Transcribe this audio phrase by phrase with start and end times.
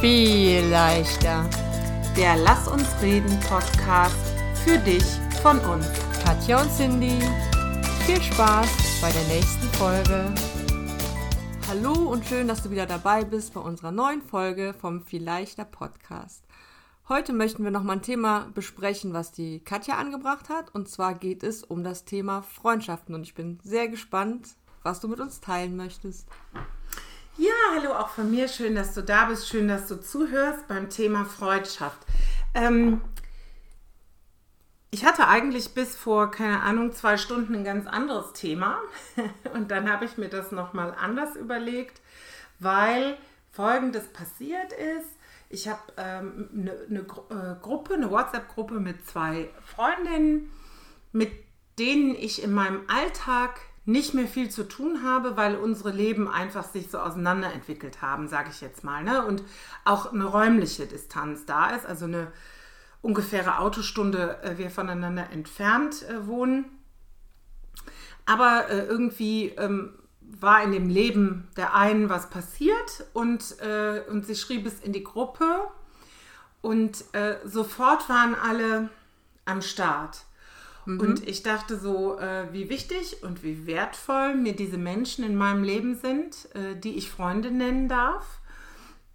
[0.00, 1.50] Viel leichter.
[2.16, 4.14] Der Lass uns reden Podcast
[4.64, 5.02] für dich
[5.42, 5.88] von uns.
[6.24, 7.18] Katja und Cindy.
[8.06, 10.32] Viel Spaß bei der nächsten Folge.
[11.66, 15.64] Hallo und schön, dass du wieder dabei bist bei unserer neuen Folge vom Viel leichter
[15.64, 16.44] Podcast.
[17.08, 20.72] Heute möchten wir nochmal ein Thema besprechen, was die Katja angebracht hat.
[20.72, 23.16] Und zwar geht es um das Thema Freundschaften.
[23.16, 24.50] Und ich bin sehr gespannt,
[24.84, 26.28] was du mit uns teilen möchtest.
[27.40, 28.48] Ja, hallo auch von mir.
[28.48, 29.48] Schön, dass du da bist.
[29.48, 32.00] Schön, dass du zuhörst beim Thema Freundschaft.
[32.52, 33.00] Ähm,
[34.90, 38.80] ich hatte eigentlich bis vor, keine Ahnung, zwei Stunden ein ganz anderes Thema.
[39.54, 42.00] Und dann habe ich mir das nochmal anders überlegt,
[42.58, 43.16] weil
[43.52, 45.08] Folgendes passiert ist.
[45.48, 47.00] Ich habe ähm, eine, eine
[47.52, 50.50] äh, Gruppe, eine WhatsApp-Gruppe mit zwei Freundinnen,
[51.12, 51.30] mit
[51.78, 56.64] denen ich in meinem Alltag nicht mehr viel zu tun habe, weil unsere Leben einfach
[56.64, 59.02] sich so auseinanderentwickelt haben, sage ich jetzt mal.
[59.02, 59.24] Ne?
[59.24, 59.42] Und
[59.86, 62.30] auch eine räumliche Distanz da ist, also eine
[63.00, 66.66] ungefähre Autostunde äh, wir voneinander entfernt äh, wohnen.
[68.26, 74.26] Aber äh, irgendwie ähm, war in dem Leben der einen was passiert und, äh, und
[74.26, 75.46] sie schrieb es in die Gruppe
[76.60, 78.90] und äh, sofort waren alle
[79.46, 80.26] am Start.
[80.88, 81.00] Mhm.
[81.00, 85.62] Und ich dachte so, äh, wie wichtig und wie wertvoll mir diese Menschen in meinem
[85.62, 88.40] Leben sind, äh, die ich Freunde nennen darf.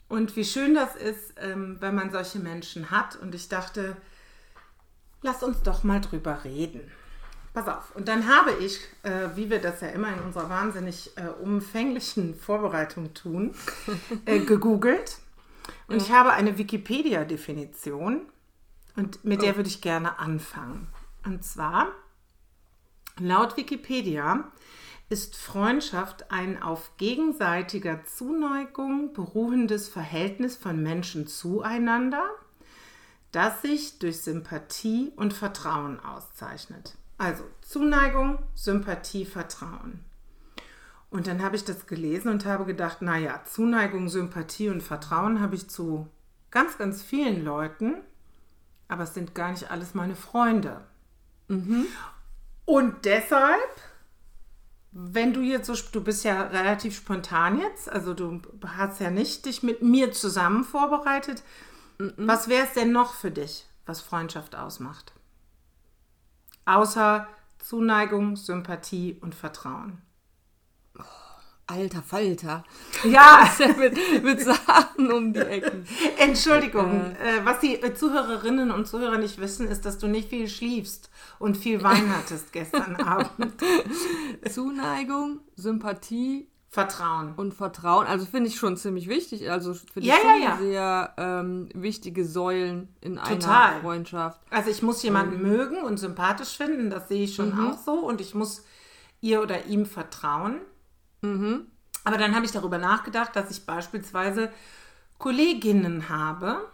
[0.08, 3.16] Und wie schön das ist, ähm, wenn man solche Menschen hat.
[3.16, 3.98] Und ich dachte,
[5.24, 6.92] lass uns doch mal drüber reden.
[7.56, 7.96] Pass auf.
[7.96, 12.36] Und dann habe ich, äh, wie wir das ja immer in unserer wahnsinnig äh, umfänglichen
[12.36, 13.56] Vorbereitung tun,
[14.26, 15.18] äh, gegoogelt.
[15.88, 16.04] Und ja.
[16.04, 18.28] ich habe eine Wikipedia-Definition.
[18.96, 19.56] Und mit der oh.
[19.56, 20.88] würde ich gerne anfangen.
[21.26, 21.88] Und zwar,
[23.20, 24.52] laut Wikipedia
[25.10, 32.30] ist Freundschaft ein auf gegenseitiger Zuneigung beruhendes Verhältnis von Menschen zueinander,
[33.32, 36.96] das sich durch Sympathie und Vertrauen auszeichnet.
[37.18, 40.04] Also Zuneigung, Sympathie, Vertrauen.
[41.10, 45.56] Und dann habe ich das gelesen und habe gedacht, naja, Zuneigung, Sympathie und Vertrauen habe
[45.56, 46.08] ich zu
[46.50, 47.96] ganz, ganz vielen Leuten,
[48.88, 50.82] aber es sind gar nicht alles meine Freunde.
[51.54, 51.86] Mhm.
[52.66, 53.70] Und deshalb,
[54.92, 59.46] wenn du jetzt so, du bist ja relativ spontan jetzt, also du hast ja nicht
[59.46, 61.44] dich mit mir zusammen vorbereitet.
[61.98, 62.14] Mhm.
[62.18, 65.14] Was wäre es denn noch für dich, was Freundschaft ausmacht?
[66.66, 67.28] Außer
[67.60, 70.02] Zuneigung, Sympathie und Vertrauen.
[71.74, 72.64] Alter Falter.
[73.04, 75.86] Ja, mit, mit Sachen um die Ecken.
[76.18, 81.10] Entschuldigung, äh, was die Zuhörerinnen und Zuhörer nicht wissen, ist, dass du nicht viel schliefst
[81.40, 83.56] und viel Wein hattest gestern Abend.
[84.50, 87.36] Zuneigung, Sympathie, Vertrauen.
[87.36, 89.52] Und Vertrauen, also finde ich schon ziemlich wichtig.
[89.52, 90.58] Also finde ja, ich schon ja, ja.
[90.58, 93.74] sehr ähm, wichtige Säulen in Total.
[93.74, 94.42] einer Freundschaft.
[94.50, 95.44] Also ich muss jemanden ähm.
[95.44, 97.68] mögen und sympathisch finden, das sehe ich schon mhm.
[97.68, 97.94] auch so.
[97.94, 98.64] Und ich muss
[99.22, 100.62] ihr oder ihm vertrauen.
[101.24, 101.68] Mhm.
[102.04, 104.52] Aber dann habe ich darüber nachgedacht, dass ich beispielsweise
[105.18, 106.70] Kolleginnen habe,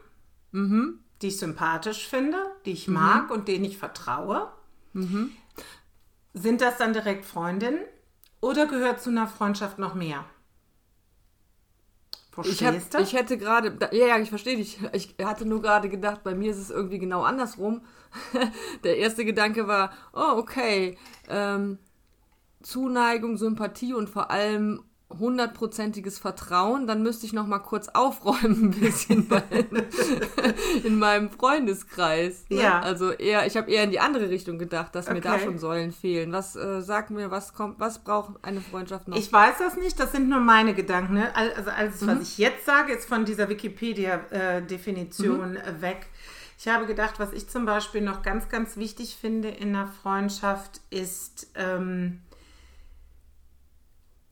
[0.51, 0.99] mhm.
[1.21, 2.95] die ich sympathisch finde, die ich mhm.
[2.95, 4.51] mag und denen ich vertraue.
[4.93, 5.31] Mhm.
[6.33, 7.79] Sind das dann direkt Freundinnen
[8.41, 10.25] oder gehört zu einer Freundschaft noch mehr?
[12.45, 14.79] Ich, hab, ich, hätte gerade, ja, ja, ich verstehe dich.
[14.93, 17.81] Ich hatte nur gerade gedacht, bei mir ist es irgendwie genau andersrum.
[18.83, 21.79] Der erste Gedanke war, oh, okay, ähm,
[22.61, 24.83] Zuneigung, Sympathie und vor allem
[25.17, 29.41] hundertprozentiges Vertrauen, dann müsste ich noch mal kurz aufräumen ein bisschen bei,
[30.83, 32.45] in meinem Freundeskreis.
[32.49, 32.61] Ne?
[32.61, 32.81] Ja.
[32.81, 35.15] Also eher, ich habe eher in die andere Richtung gedacht, dass okay.
[35.15, 36.31] mir da schon Säulen fehlen.
[36.31, 39.17] Was äh, sag mir, was kommt, was braucht eine Freundschaft noch?
[39.17, 41.15] Ich weiß das nicht, das sind nur meine Gedanken.
[41.15, 41.35] Ne?
[41.35, 42.07] Also alles, mhm.
[42.07, 45.81] was ich jetzt sage, ist von dieser Wikipedia-Definition äh, mhm.
[45.81, 46.05] weg.
[46.59, 50.81] Ich habe gedacht, was ich zum Beispiel noch ganz, ganz wichtig finde in einer Freundschaft,
[50.91, 52.19] ist ähm,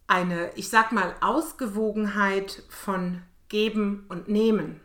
[0.08, 4.82] eine, ich sag mal, Ausgewogenheit von Geben und Nehmen.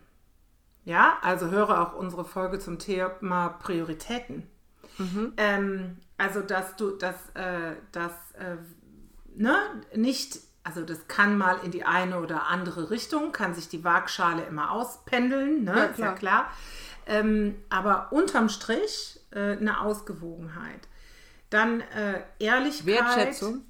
[0.85, 4.47] Ja, also höre auch unsere Folge zum Thema Prioritäten.
[4.97, 5.33] Mhm.
[5.37, 8.57] Ähm, also, dass du, dass, äh, dass äh,
[9.35, 9.55] ne,
[9.95, 14.43] nicht, also das kann mal in die eine oder andere Richtung, kann sich die Waagschale
[14.43, 16.09] immer auspendeln, ne, ja, klar.
[16.09, 16.51] ja klar.
[17.05, 20.87] Ähm, aber unterm Strich äh, eine Ausgewogenheit.
[21.49, 22.85] Dann äh, Ehrlichkeit.
[22.85, 23.65] Wertschätzung.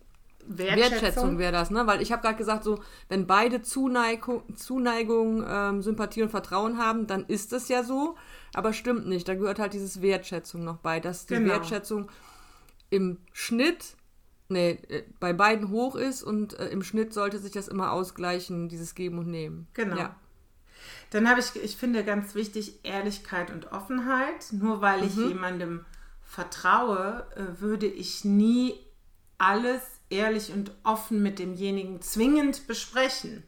[0.47, 1.87] Wertschätzung, Wertschätzung wäre das, ne?
[1.87, 7.07] Weil ich habe gerade gesagt, so, wenn beide Zuneigung, Zuneigung ähm, Sympathie und Vertrauen haben,
[7.07, 8.15] dann ist es ja so.
[8.53, 9.27] Aber stimmt nicht.
[9.27, 11.53] Da gehört halt dieses Wertschätzung noch bei, dass die genau.
[11.53, 12.09] Wertschätzung
[12.89, 13.95] im Schnitt,
[14.49, 18.69] nee, äh, bei beiden hoch ist und äh, im Schnitt sollte sich das immer ausgleichen,
[18.69, 19.67] dieses Geben und Nehmen.
[19.73, 19.97] Genau.
[19.97, 20.15] Ja.
[21.09, 24.51] Dann habe ich, ich finde ganz wichtig, Ehrlichkeit und Offenheit.
[24.51, 25.85] Nur weil ich jemandem
[26.23, 28.73] vertraue, äh, würde ich nie
[29.37, 29.81] alles
[30.13, 33.43] ehrlich und offen mit demjenigen zwingend besprechen.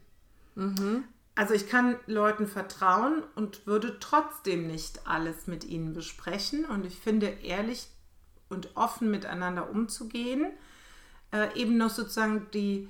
[1.34, 6.64] Also ich kann Leuten vertrauen und würde trotzdem nicht alles mit ihnen besprechen.
[6.64, 7.88] Und ich finde, ehrlich
[8.48, 10.46] und offen miteinander umzugehen,
[11.32, 12.88] äh, eben noch sozusagen die,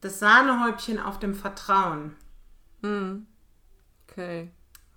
[0.00, 2.14] das Sahnehäubchen auf dem Vertrauen.
[4.08, 4.50] Okay.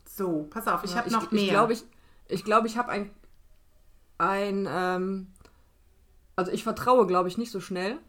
[0.06, 1.50] So, pass auf, ich Ja, habe noch Ich mehr.
[1.50, 1.84] glaube, ich,
[2.28, 3.10] ich, glaub, ich habe ein,
[4.20, 5.28] ein ähm,
[6.42, 8.00] also ich vertraue, glaube ich, nicht so schnell.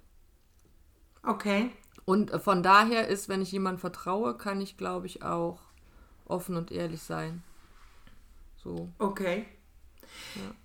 [1.23, 1.71] okay,
[2.07, 5.61] Und äh, von daher ist, wenn ich jemandem vertraue, kann ich, glaube ich, auch
[6.25, 7.43] offen und ehrlich sein.
[8.57, 8.89] So.
[8.99, 9.47] okay.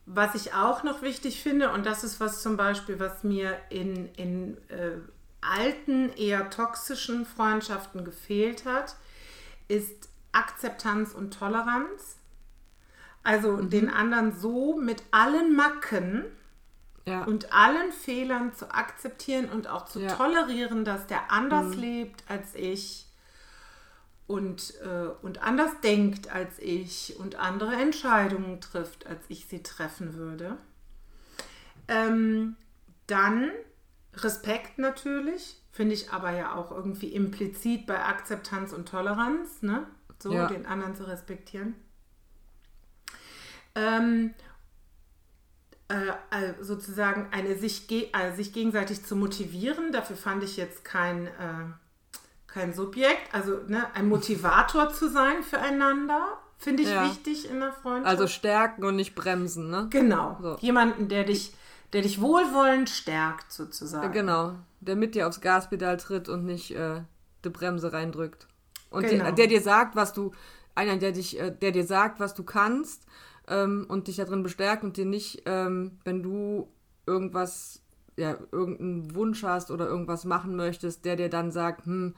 [0.06, 4.08] Was ich auch noch wichtig finde, und das ist was zum Beispiel, was mir in,
[4.16, 4.98] in äh,
[5.42, 8.96] alten, eher toxischen Freundschaften gefehlt hat,
[9.68, 12.16] ist Akzeptanz und Toleranz.
[13.24, 16.24] Also den anderen so mit allen Macken
[17.08, 17.24] Ja.
[17.24, 20.14] und allen Fehlern zu akzeptieren und auch zu Ja.
[20.14, 23.06] tolerieren, dass der anders lebt als ich
[24.28, 30.16] und, äh, und anders denkt als ich und andere Entscheidungen trifft, als ich sie treffen
[30.16, 30.58] würde.
[31.88, 32.58] Ähm,
[33.08, 33.50] dann
[34.16, 39.88] Respekt natürlich, finde ich aber ja auch irgendwie implizit bei Akzeptanz und Toleranz, ne?
[40.20, 40.48] So Ja.
[40.48, 41.76] den anderen zu respektieren.
[43.76, 44.34] Ähm,
[45.90, 49.92] äh, äh, sozusagen eine sich, äh, sich gegenseitig zu motivieren.
[49.92, 51.32] Dafür fand ich jetzt kein, äh,
[52.48, 57.06] kein Subjekt, also ne, ein Motivator zu sein füreinander, finde ich Ja.
[57.10, 58.08] wichtig in der Freundschaft.
[58.08, 59.88] Also stärken und nicht bremsen, ne?
[59.90, 60.58] genau, So.
[60.60, 61.54] jemanden, der dich,
[61.94, 64.12] der dich wohlwollend stärkt sozusagen.
[64.12, 64.56] Genau.
[64.82, 67.02] Der mit dir aufs Gaspedal tritt und nicht äh,
[67.46, 68.48] die Bremse reindrückt.
[68.90, 69.24] Und Genau.
[69.26, 70.32] der, der dir sagt, was du,
[70.76, 73.06] einer, der dich, äh, der dir sagt, was du kannst
[73.48, 76.68] ähm, und dich darin bestärkt und dir nicht, ähm, wenn du
[77.06, 77.82] irgendwas,
[78.18, 82.14] ja, irgendeinen Wunsch hast oder irgendwas machen möchtest, der dir dann sagt, hm,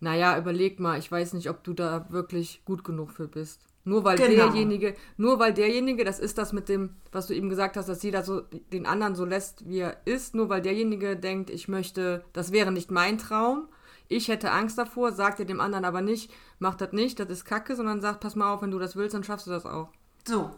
[0.00, 3.62] naja, überleg mal, ich weiß nicht, ob du da wirklich gut genug für bist.
[3.84, 4.34] Nur weil Genau.
[4.34, 8.02] derjenige, nur weil derjenige, das ist das mit dem, was du eben gesagt hast, dass
[8.02, 8.40] jeder so
[8.72, 12.72] den anderen so lässt, wie er ist, nur weil derjenige denkt, ich möchte, das wäre
[12.72, 13.68] nicht mein Traum,
[14.08, 17.44] ich hätte Angst davor, sagt er dem anderen aber nicht, mach das nicht, das ist
[17.44, 19.90] Kacke, sondern sagt, pass mal auf, wenn du das willst, dann schaffst du das auch.
[20.26, 20.54] So,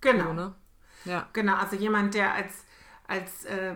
[0.00, 0.24] genau.
[0.28, 0.54] So, ne?
[1.04, 1.28] Ja.
[1.32, 2.64] Genau, also jemand, der als,
[3.06, 3.74] als äh,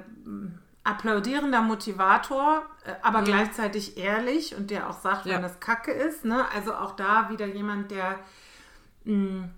[0.82, 5.34] applaudierender Motivator, äh, aber gleichzeitig ehrlich und der auch sagt, Ja.
[5.36, 6.24] wenn das Kacke ist.
[6.24, 6.44] Ne?
[6.54, 8.18] Also auch da wieder jemand, der
[9.04, 9.48] mh,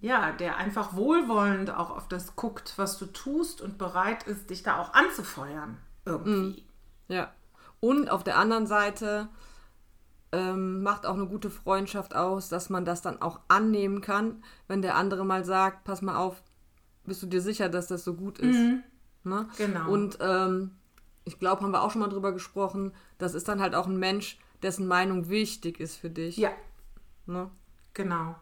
[0.00, 4.62] ja, der einfach wohlwollend auch auf das guckt, was du tust und bereit ist, dich
[4.62, 5.76] da auch anzufeuern.
[6.06, 6.64] Irgendwie.
[7.08, 7.32] Ja.
[7.80, 9.28] Und auf der anderen Seite
[10.32, 14.82] ähm, macht auch eine gute Freundschaft aus, dass man das dann auch annehmen kann, wenn
[14.82, 16.42] der andere mal sagt, pass mal auf,
[17.04, 18.58] bist du dir sicher, dass das so gut ist?
[19.24, 19.48] Ne?
[19.58, 19.90] Genau.
[19.90, 20.72] Und ähm,
[21.24, 23.98] ich glaube, haben wir auch schon mal drüber gesprochen, das ist dann halt auch ein
[23.98, 26.36] Mensch, dessen Meinung wichtig ist für dich.
[26.36, 26.50] Ja,
[27.30, 27.50] Ne?
[27.94, 28.34] Genau.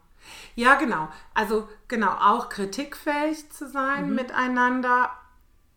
[0.55, 1.09] Ja, genau.
[1.33, 5.11] Also genau, auch kritikfähig zu sein miteinander,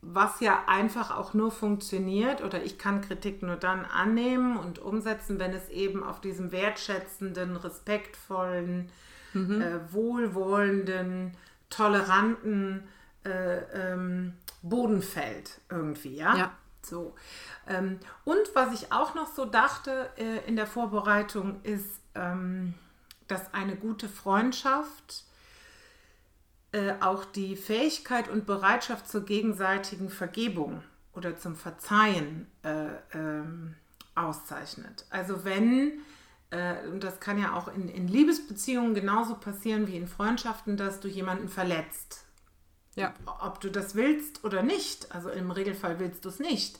[0.03, 5.39] was ja einfach auch nur funktioniert oder ich kann Kritik nur dann annehmen und umsetzen,
[5.39, 8.91] wenn es eben auf diesem wertschätzenden, respektvollen,
[9.35, 11.37] äh, wohlwollenden,
[11.71, 12.89] toleranten
[13.25, 13.59] äh,
[13.93, 16.37] ähm, Boden fällt irgendwie, ja?
[16.37, 16.53] Ja.
[16.83, 17.15] So.
[17.69, 22.75] Ähm, und was ich auch noch so dachte äh, in der Vorbereitung ist, ähm,
[23.29, 25.25] dass eine gute Freundschaft
[26.73, 33.75] äh, auch die Fähigkeit und Bereitschaft zur gegenseitigen Vergebung oder zum Verzeihen äh, ähm,
[34.15, 35.05] auszeichnet.
[35.11, 36.01] Also wenn,
[36.51, 41.01] äh, und das kann ja auch in, in Liebesbeziehungen genauso passieren wie in Freundschaften, dass
[41.01, 42.25] du jemanden verletzt.
[42.95, 43.15] Ja.
[43.41, 45.15] Ob du das willst oder nicht.
[45.15, 46.79] Also im Regelfall willst du es nicht.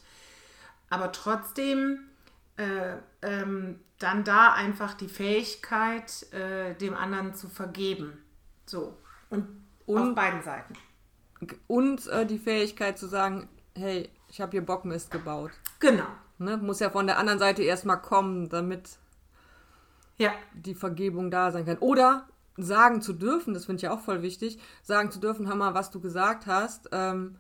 [0.91, 2.01] Aber trotzdem
[2.57, 8.19] äh, ähm, dann da einfach die Fähigkeit, äh, dem anderen zu vergeben.
[8.67, 8.99] So.
[9.31, 9.47] Und,
[9.87, 10.75] auf Und- beiden Seiten.
[11.67, 15.51] Und äh, die Fähigkeit zu sagen, hey, ich habe hier Bockmist gebaut.
[15.81, 16.07] Genau.
[16.39, 16.57] Ne?
[16.57, 18.99] Muss ja von der anderen Seite erstmal kommen, damit
[20.19, 20.33] Ja.
[20.55, 21.79] die Vergebung da sein kann.
[21.79, 25.57] Oder sagen zu dürfen, das finde ich ja auch voll wichtig, sagen zu dürfen, hör
[25.57, 27.37] mal, was du gesagt hast, ähm,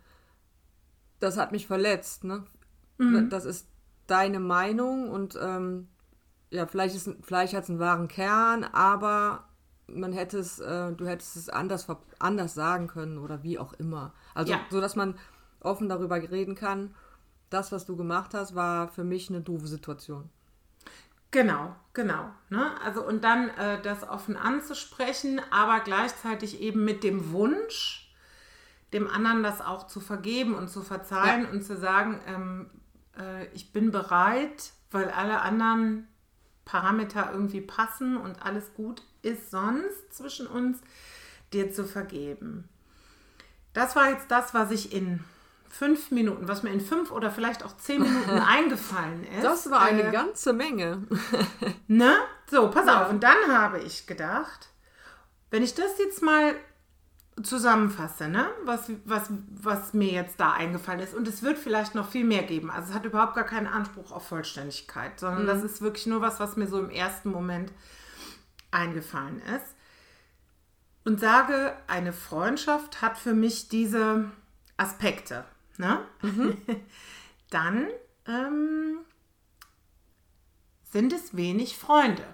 [1.21, 2.25] das hat mich verletzt.
[2.25, 2.45] Ne?
[3.31, 3.69] Das ist
[4.07, 5.89] deine Meinung und ähm,
[6.51, 9.49] ja, vielleicht, ist, vielleicht hat es einen wahren Kern, aber
[9.87, 11.87] man hätte es, äh, du hättest es anders,
[12.19, 14.13] anders sagen können oder wie auch immer.
[14.35, 14.61] Also Ja.
[14.71, 15.19] so, dass man
[15.61, 16.95] offen darüber reden kann,
[17.51, 20.31] das, was du gemacht hast, war für mich eine doofe Situation.
[21.31, 22.31] Genau, genau.
[22.51, 22.71] Ne?
[22.85, 28.13] Also und dann äh, das offen anzusprechen, aber gleichzeitig eben mit dem Wunsch,
[28.93, 31.51] dem anderen das auch zu vergeben und zu verzeihen Ja.
[31.51, 32.71] und zu sagen, ähm,
[33.19, 36.07] äh, ich bin bereit, weil alle anderen
[36.65, 40.79] Parameter irgendwie passen und alles gut ist sonst zwischen uns,
[41.53, 42.69] dir zu vergeben.
[43.73, 45.23] Das war jetzt das, was ich in
[45.69, 49.43] fünf Minuten, was mir in fünf oder vielleicht auch zehn Minuten eingefallen ist.
[49.45, 51.03] Das war eine äh, ganze Menge.
[51.89, 52.15] Ne?
[52.51, 53.05] So, pass Ja.
[53.05, 53.11] auf.
[53.11, 54.69] Und dann habe ich gedacht,
[55.51, 56.55] wenn ich das jetzt mal
[57.43, 58.47] zusammenfasse, ne?
[58.65, 62.43] was, was, was mir jetzt da eingefallen ist, und es wird vielleicht noch viel mehr
[62.43, 62.71] geben.
[62.71, 66.41] Also es hat überhaupt gar keinen Anspruch auf Vollständigkeit, sondern das ist wirklich nur was,
[66.41, 67.73] was mir so im ersten Moment
[68.71, 69.75] eingefallen ist.
[71.05, 74.31] Und sage, eine Freundschaft hat für mich diese
[74.77, 75.45] Aspekte.
[75.79, 76.01] Ne?
[77.51, 77.89] Dann
[78.27, 78.99] ähm,
[80.91, 82.25] sind es wenig Freunde.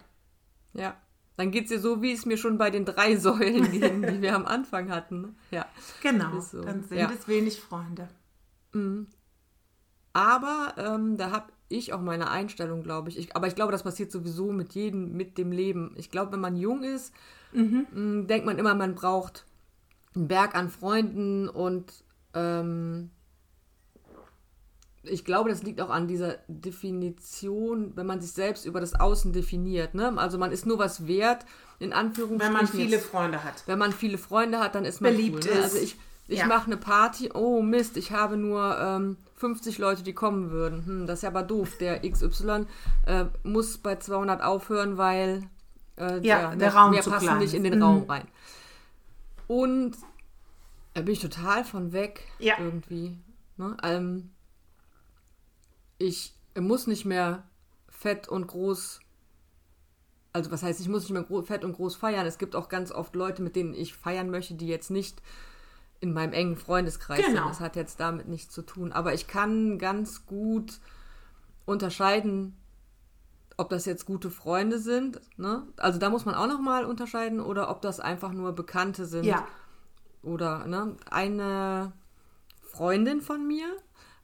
[0.74, 0.96] Ja.
[1.38, 4.20] Dann geht es dir so, wie es mir schon bei den drei Säulen ging, die
[4.20, 5.20] wir am Anfang hatten.
[5.22, 5.34] ne?
[5.50, 5.66] Ja.
[6.02, 6.60] Genau, so.
[6.62, 7.10] dann sind Ja.
[7.18, 8.08] es wenig Freunde.
[10.12, 13.18] Aber ähm, da habe ich auch meine Einstellung, glaube ich.
[13.18, 13.36] ich.
[13.36, 15.94] Aber ich glaube, das passiert sowieso mit jedem, mit dem Leben.
[15.96, 17.12] Ich glaube, wenn man jung ist,
[17.52, 19.46] mh, denkt man immer, man braucht
[20.14, 21.92] einen Berg an Freunden und
[22.34, 23.10] ähm,
[25.02, 29.32] ich glaube, das liegt auch an dieser Definition, wenn man sich selbst über das Außen
[29.32, 29.94] definiert.
[29.94, 30.12] Ne?
[30.16, 31.44] Also man ist nur was wert,
[31.78, 32.54] in Anführungsstrichen.
[32.54, 33.62] Wenn man viele Freunde hat.
[33.66, 35.52] wenn man viele Freunde hat, dann ist man Beliebt cool.
[35.52, 35.58] Ne?
[35.58, 35.64] ist.
[35.64, 36.46] Also ich, ich Ja.
[36.46, 40.84] mache eine Party, oh Mist, ich habe nur ähm, 50 Leute, die kommen würden.
[40.84, 41.76] Hm, das ist ja aber doof.
[41.80, 42.66] Der XY
[43.06, 45.44] äh, muss bei 200 aufhören, weil
[45.96, 47.82] äh, Ja, der Raum mehr zu passen klein nicht in den Mhm.
[47.82, 48.26] Raum rein.
[49.46, 49.96] Und
[50.94, 52.54] da bin ich total von weg Ja.
[52.58, 53.16] irgendwie.
[53.56, 53.76] Ne?
[53.82, 54.30] Ähm,
[55.98, 57.44] ich muss nicht mehr
[57.88, 59.00] fett und groß
[60.32, 62.26] also was heißt, ich muss nicht mehr fett und groß feiern.
[62.26, 65.20] Es gibt auch ganz oft Leute, mit denen ich feiern möchte, die jetzt nicht
[66.00, 67.42] in meinem engen Freundeskreis Genau.
[67.42, 67.50] sind.
[67.50, 68.92] Das hat jetzt damit nichts zu tun.
[68.92, 70.78] Aber ich kann ganz gut
[71.64, 72.56] unterscheiden,
[73.56, 75.20] ob das jetzt gute Freunde sind.
[75.36, 75.64] Ne?
[75.76, 79.24] Also da muss man auch noch mal unterscheiden oder ob das einfach nur Bekannte sind.
[79.24, 79.46] Ja,
[80.22, 81.92] Oder ne, eine
[82.62, 83.66] Freundin von mir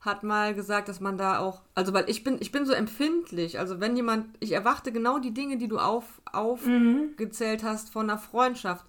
[0.05, 3.59] hat mal gesagt, dass man da auch, also weil ich bin, ich bin so empfindlich,
[3.59, 8.19] also wenn jemand, ich erwarte genau die Dinge, die du auf, aufgezählt hast von einer
[8.19, 8.85] Freundschaft.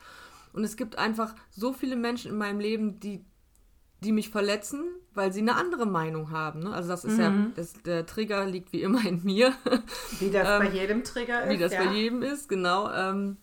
[0.53, 3.25] Und es gibt einfach so viele Menschen in meinem Leben, die,
[4.01, 6.61] die mich verletzen, weil sie eine andere Meinung haben.
[6.61, 6.73] Ne?
[6.73, 9.55] Also das ist ja, das, der Trigger liegt wie immer in mir.
[10.21, 11.47] wie das bei jedem Trigger ist.
[11.47, 11.85] Ähm, wie das ja.
[11.85, 12.91] bei jedem ist, genau.
[12.91, 13.37] Ähm,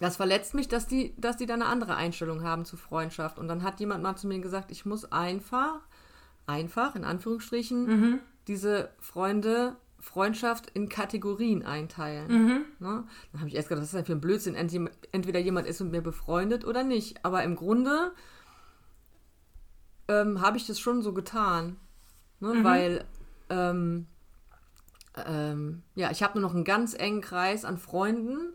[0.00, 3.38] das verletzt mich, dass die, dass die da eine andere Einstellung haben zu Freundschaft.
[3.38, 5.80] Und dann hat jemand mal zu mir gesagt, ich muss einfach,
[6.48, 8.18] einfach, in Anführungsstrichen, Mhm.
[8.46, 12.28] diese Freunde, Freundschaft in Kategorien einteilen.
[12.28, 12.64] Mhm.
[12.78, 13.04] Ne?
[13.32, 14.54] Dann habe ich erst gedacht, was ist denn für ein Blödsinn?
[14.54, 17.24] Ent- Entweder jemand ist mit mir befreundet oder nicht.
[17.24, 18.12] Aber im Grunde
[20.08, 21.76] ähm, habe ich das schon so getan.
[22.40, 22.54] Ne?
[22.54, 22.64] Mhm.
[22.64, 23.04] Weil,
[23.50, 24.06] ähm,
[25.26, 28.54] ähm, ja, ich habe nur noch einen ganz engen Kreis an Freunden,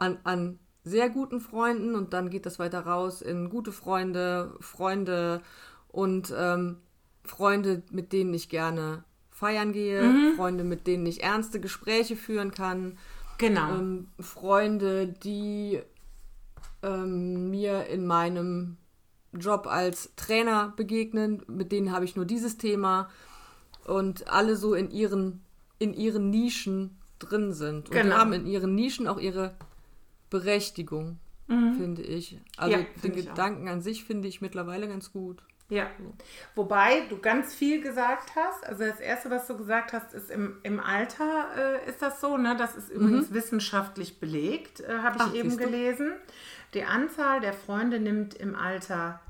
[0.00, 5.40] an, an sehr guten Freunden und dann geht das weiter raus in gute Freunde, Freunde
[5.88, 6.78] und ähm,
[7.28, 10.34] Freunde, mit denen ich gerne feiern gehe, Mhm.
[10.34, 12.98] Freunde, mit denen ich ernste Gespräche führen kann,
[13.38, 13.70] Genau.
[13.76, 15.80] ähm, Freunde, die
[16.82, 18.76] ähm, mir in meinem
[19.32, 23.08] Job als Trainer begegnen, mit denen habe ich nur dieses Thema
[23.84, 25.42] und alle so in ihren,
[25.78, 27.88] in ihren Nischen drin sind.
[27.90, 28.16] Und die Genau.
[28.16, 29.54] haben in ihren Nischen auch ihre
[30.30, 32.38] Berechtigung, finde ich.
[32.56, 32.82] Also Mhm.
[32.82, 33.30] Ja, den ich auch.
[33.34, 35.42] Gedanken an sich finde ich mittlerweile ganz gut.
[35.70, 35.90] Ja.
[36.54, 38.66] Wobei du ganz viel gesagt hast.
[38.66, 41.48] Also das Erste, was du gesagt hast, ist im, im Alter
[41.84, 42.38] äh, ist das so.
[42.38, 42.56] Ne?
[42.56, 45.28] Das ist übrigens wissenschaftlich belegt, äh, habe ich Mhm.
[45.30, 46.12] Ach, eben gelesen.
[46.74, 49.20] Die Anzahl der Freunde nimmt im Alter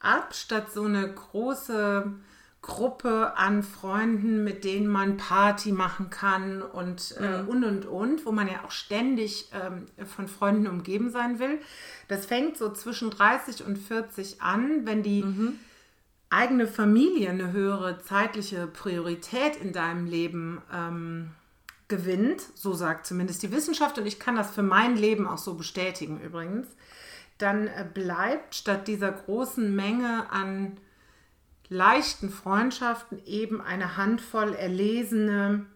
[0.00, 2.12] ab, statt so eine große
[2.60, 8.32] Gruppe an Freunden, mit denen man Party machen kann und äh, und und und, wo
[8.32, 11.60] man ja auch ständig ähm, von Freunden umgeben sein will.
[12.08, 15.24] Das fängt so zwischen 30 und 40 an, wenn die
[16.30, 21.30] eigene Familie eine höhere zeitliche Priorität in deinem Leben ähm,
[21.88, 25.54] gewinnt, so sagt zumindest die Wissenschaft und ich kann das für mein Leben auch so
[25.54, 26.66] bestätigen übrigens,
[27.38, 30.76] dann äh, bleibt statt dieser großen Menge an
[31.70, 35.66] leichten Freundschaften eben eine Handvoll erlesene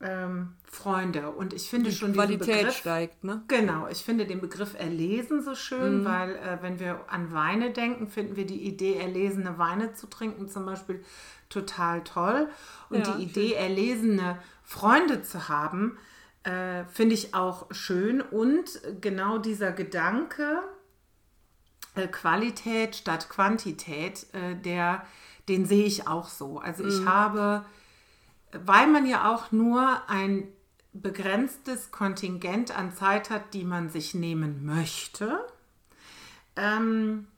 [0.00, 1.30] ähm, Freunde.
[1.30, 3.42] Und ich finde Die schon Qualität Begriff, steigt, ne?
[3.48, 5.56] Genau, ich finde den Begriff erlesen so Mhm.
[5.56, 10.06] schön, weil äh, wenn wir an Weine denken, finden wir die Idee, erlesene Weine zu
[10.08, 11.04] trinken zum Beispiel
[11.48, 12.48] total toll.
[12.90, 15.98] Und Ja, die Idee, erlesene Freunde zu haben,
[16.44, 18.20] äh, finde ich auch schön.
[18.20, 20.62] Und genau dieser Gedanke,
[21.94, 25.04] äh, Qualität statt Quantität, äh, der,
[25.48, 26.58] den sehe ich auch so.
[26.58, 27.64] Also ich habe,
[28.52, 30.48] weil man ja auch nur ein
[30.92, 35.38] begrenztes Kontingent an Zeit hat, die man sich nehmen möchte,
[36.56, 37.28] ähm,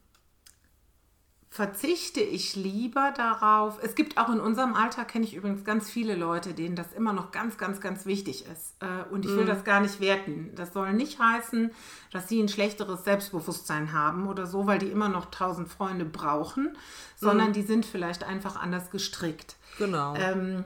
[1.52, 3.78] verzichte ich lieber darauf.
[3.82, 7.12] Es gibt auch in unserem Alter, kenne ich übrigens ganz viele Leute, denen das immer
[7.12, 8.76] noch ganz, ganz, ganz wichtig ist.
[8.80, 10.52] Äh, Und ich will das gar nicht werten.
[10.54, 11.72] Das soll nicht heißen,
[12.12, 16.76] dass sie ein schlechteres Selbstbewusstsein haben oder so, weil die immer noch tausend Freunde brauchen,
[17.16, 19.56] sondern die sind vielleicht einfach anders gestrickt.
[19.76, 20.14] Genau.
[20.14, 20.64] Ähm,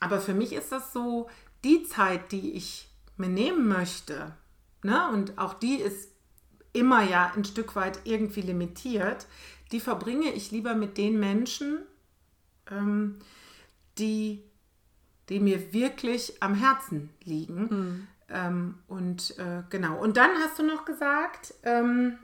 [0.00, 1.28] aber für mich ist das so,
[1.64, 4.34] die Zeit, die ich mir nehmen möchte,
[4.82, 6.10] ne, und auch die ist
[6.72, 9.26] immer ja ein Stück weit irgendwie limitiert,
[9.72, 11.80] die verbringe ich lieber mit den Menschen,
[12.70, 13.18] ähm,
[13.98, 14.42] die,
[15.28, 18.08] die mir wirklich am Herzen liegen.
[18.28, 20.00] Ähm, und äh, genau.
[20.00, 22.18] Und dann hast du noch gesagt, ähm,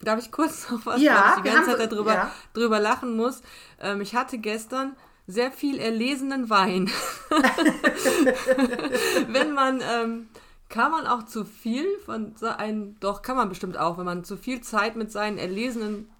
[0.00, 2.30] Darf ich kurz noch was, Ja, weil ich die ganze haben Zeit darüber, ja.
[2.52, 3.42] drüber lachen muss.
[3.80, 6.90] Ähm, ich hatte gestern sehr viel erlesenen Wein.
[9.28, 10.28] wenn man, ähm,
[10.68, 14.36] kann man auch zu viel von seinen, doch kann man bestimmt auch, wenn man zu
[14.36, 16.10] viel Zeit mit seinen erlesenen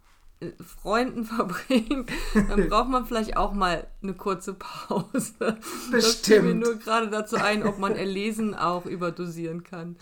[0.83, 5.33] Freunden verbringt, dann braucht man vielleicht auch mal eine kurze Pause.
[5.39, 6.61] Das fiel mir Bestimmt.
[6.61, 9.97] nur gerade dazu ein, ob man erlesen auch überdosieren kann.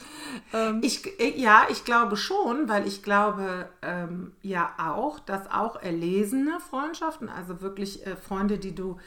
[0.52, 5.76] Ähm, Ich, äh, ja, ich glaube schon, weil ich glaube ähm, ja auch, dass auch
[5.80, 8.98] erlesene Freundschaften, also wirklich äh, Freunde, die du,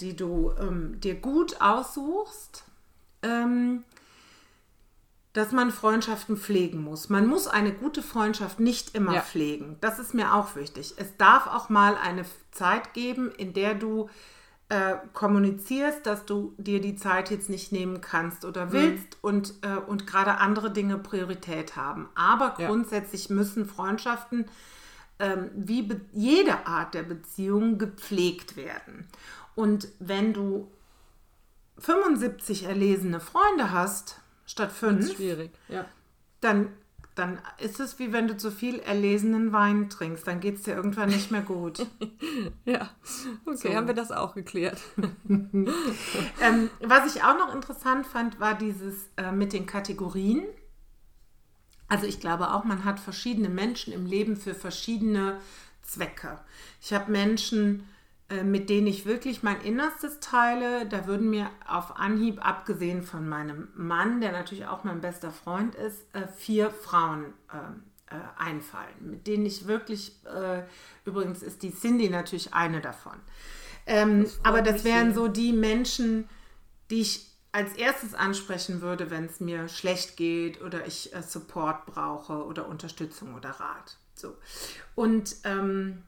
[0.00, 2.64] die du ähm, dir gut aussuchst,
[3.22, 3.84] ähm,
[5.34, 7.08] dass man Freundschaften pflegen muss.
[7.10, 9.20] Man muss eine gute Freundschaft nicht immer Ja.
[9.20, 9.76] pflegen.
[9.80, 10.94] Das ist mir auch wichtig.
[10.96, 14.08] Es darf auch mal eine Zeit geben, in der du
[14.70, 19.76] äh, kommunizierst, dass du dir die Zeit jetzt nicht nehmen kannst oder willst und, äh,
[19.76, 22.08] und gerade andere Dinge Priorität haben.
[22.14, 22.68] Aber Ja.
[22.68, 24.46] grundsätzlich müssen Freundschaften
[25.20, 29.06] ähm, wie jede Art der Beziehung gepflegt werden.
[29.54, 30.68] Und wenn du
[31.78, 35.84] 75 erlesene Freunde hast, statt fünf, schwierig, ja.
[36.40, 36.68] dann,
[37.14, 40.26] dann ist es wie wenn du zu viel erlesenen Wein trinkst.
[40.26, 41.86] Dann geht es dir irgendwann nicht mehr gut.
[42.64, 42.90] Ja,
[43.44, 43.74] okay, So.
[43.74, 44.80] haben wir das auch geklärt.
[45.28, 50.42] ähm, was ich auch noch interessant fand, war dieses äh, mit den Kategorien.
[51.88, 55.38] Also ich glaube auch, man hat verschiedene Menschen im Leben für verschiedene
[55.82, 56.38] Zwecke.
[56.80, 57.86] Ich habe Menschen,
[58.42, 60.86] mit denen ich wirklich mein Innerstes teile.
[60.86, 65.74] Da würden mir auf Anhieb, abgesehen von meinem Mann, der natürlich auch mein bester Freund
[65.74, 70.62] ist, äh, vier Frauen äh, äh, einfallen, mit denen ich wirklich, äh,
[71.04, 73.18] übrigens ist die Cindy natürlich eine davon.
[73.86, 76.28] Ähm, freut aber das wären so die Menschen,
[76.90, 81.86] die ich als erstes ansprechen würde, wenn es mir schlecht geht oder ich äh, Support
[81.86, 83.96] brauche oder Unterstützung oder Rat.
[84.14, 84.36] So.
[84.94, 86.02] Und, ähm,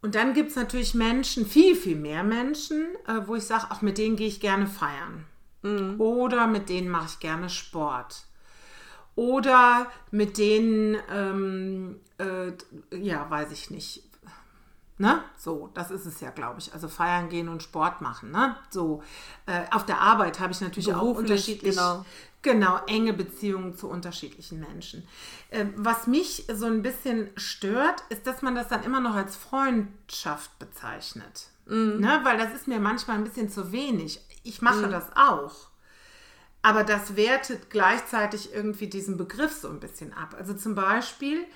[0.00, 3.82] und dann gibt es natürlich Menschen, viel, viel mehr Menschen, äh, wo ich sage, auch
[3.82, 5.24] mit denen gehe ich gerne feiern.
[5.98, 8.24] Oder mit denen mache ich gerne Sport.
[9.16, 12.52] Oder mit denen, ähm, äh,
[12.96, 14.04] ja, weiß ich nicht,
[14.98, 15.22] Ne?
[15.36, 16.74] So, das ist es ja, glaube ich.
[16.74, 18.32] Also feiern gehen und Sport machen.
[18.32, 18.56] Ne?
[18.70, 19.02] So,
[19.46, 22.04] äh, auf der Arbeit habe ich natürlich auch Beruflich, unterschiedlich, genau.
[22.42, 25.06] genau, enge Beziehungen zu unterschiedlichen Menschen.
[25.52, 29.36] Ähm, was mich so ein bisschen stört, ist, dass man das dann immer noch als
[29.36, 31.48] Freundschaft bezeichnet.
[32.00, 32.20] Ne?
[32.24, 34.20] Weil das ist mir manchmal ein bisschen zu wenig.
[34.42, 35.68] Ich mache das auch.
[36.62, 40.34] Aber das wertet gleichzeitig irgendwie diesen Begriff so ein bisschen ab.
[40.36, 41.46] Also zum Beispiel,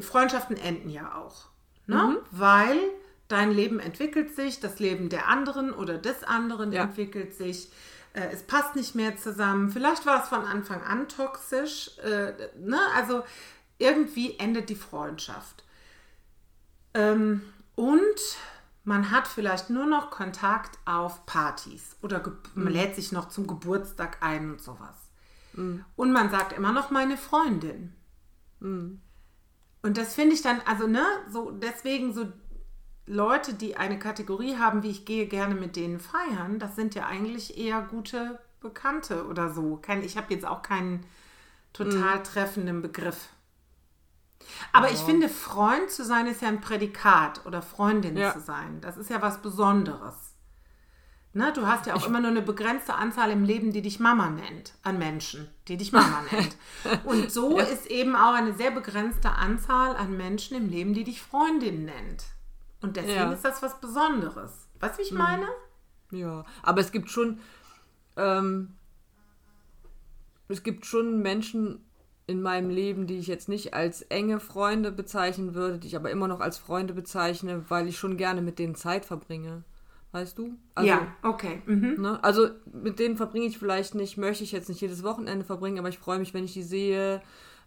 [0.00, 1.46] Freundschaften enden ja auch.
[1.86, 2.18] Ne?
[2.30, 2.78] Weil
[3.28, 6.84] dein Leben entwickelt sich, das Leben der anderen oder des anderen Ja.
[6.84, 7.70] entwickelt sich.
[8.12, 9.70] Äh, es passt nicht mehr zusammen.
[9.70, 11.98] Vielleicht war es von Anfang an toxisch.
[11.98, 12.78] Äh, ne?
[12.96, 13.22] Also
[13.78, 15.64] irgendwie endet die Freundschaft.
[16.94, 17.42] Ähm,
[17.74, 18.36] und
[18.84, 23.46] man hat vielleicht nur noch Kontakt auf Partys oder ge- man lädt sich noch zum
[23.46, 24.94] Geburtstag ein und sowas.
[25.96, 27.94] Und man sagt immer noch meine Freundin.
[29.84, 32.24] Und das finde ich dann, also ne, so deswegen so
[33.04, 37.04] Leute, die eine Kategorie haben, wie ich gehe gerne mit denen feiern, das sind ja
[37.04, 39.76] eigentlich eher gute Bekannte oder so.
[39.76, 41.04] Kein, ich habe jetzt auch keinen
[41.74, 43.28] total treffenden Begriff.
[44.72, 48.32] Aber ich finde, Freund zu sein ist ja ein Prädikat oder Freundin Ja.
[48.32, 48.80] zu sein.
[48.80, 50.14] Das ist ja was Besonderes.
[51.36, 51.52] Ne?
[51.52, 54.74] Du hast ja auch immer nur eine begrenzte Anzahl im Leben, die dich Mama nennt,
[54.84, 56.56] an Menschen, die dich Mama nennt.
[57.04, 61.20] Und so ist eben auch eine sehr begrenzte Anzahl an Menschen im Leben, die dich
[61.20, 62.24] Freundin nennt.
[62.80, 63.32] Und deswegen Ja.
[63.32, 64.68] ist das was Besonderes.
[64.78, 65.46] Weißt du, wie ich meine?
[66.12, 67.40] Ja, aber es gibt schon,
[68.16, 68.74] ähm,
[70.48, 71.84] es gibt schon Menschen
[72.26, 76.10] in meinem Leben, die ich jetzt nicht als enge Freunde bezeichnen würde, die ich aber
[76.10, 79.64] immer noch als Freunde bezeichne, weil ich schon gerne mit denen Zeit verbringe.
[80.14, 80.54] Weißt du?
[80.76, 81.60] Also, ja, okay.
[81.66, 81.96] Mhm.
[82.00, 82.22] Ne?
[82.22, 85.88] Also mit denen verbringe ich vielleicht nicht, möchte ich jetzt nicht jedes Wochenende verbringen, aber
[85.88, 87.20] ich freue mich, wenn ich die sehe,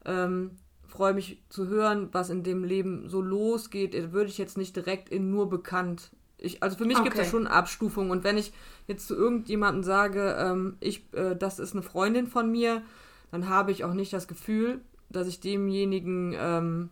[0.05, 0.51] ähm,
[0.87, 3.93] freue mich zu hören, was in dem Leben so losgeht.
[3.93, 6.11] Äh, Würde ich jetzt nicht direkt in nur bekannt.
[6.37, 7.29] Ich, also für mich gibt es Okay.
[7.31, 8.53] schon Abstufungen und wenn ich
[8.87, 12.81] jetzt zu irgendjemandem sage, ähm, ich, äh, das ist eine Freundin von mir,
[13.29, 14.79] dann habe ich auch nicht das Gefühl,
[15.09, 16.91] dass ich demjenigen ähm,